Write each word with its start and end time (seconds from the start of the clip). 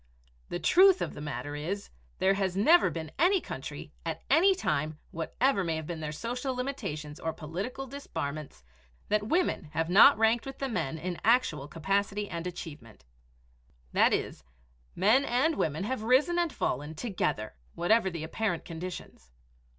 The 0.49 0.57
truth 0.59 0.99
of 0.99 1.13
the 1.13 1.21
matter 1.21 1.55
is, 1.55 1.91
there 2.17 2.33
has 2.33 2.57
never 2.57 2.89
been 2.89 3.11
any 3.19 3.39
country, 3.39 3.91
at 4.03 4.23
any 4.31 4.55
time, 4.55 4.97
whatever 5.11 5.63
may 5.63 5.75
have 5.75 5.85
been 5.85 5.99
their 5.99 6.11
social 6.11 6.55
limitations 6.55 7.19
or 7.19 7.31
political 7.33 7.85
disbarments, 7.85 8.63
that 9.09 9.27
women 9.27 9.65
have 9.73 9.91
not 9.91 10.17
ranked 10.17 10.47
with 10.47 10.57
the 10.57 10.69
men 10.69 10.97
in 10.97 11.21
actual 11.23 11.67
capacity 11.67 12.27
and 12.27 12.47
achievement; 12.47 13.05
that 13.93 14.11
is, 14.11 14.43
men 14.95 15.23
and 15.23 15.55
women 15.55 15.83
have 15.83 16.01
risen 16.01 16.39
and 16.39 16.51
fallen 16.51 16.95
together, 16.95 17.53
whatever 17.75 18.09
the 18.09 18.23
apparent 18.23 18.65
conditions. 18.65 19.29